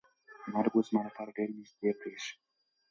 [0.53, 2.33] مرګ اوس زما لپاره ډېر نږدې برېښي.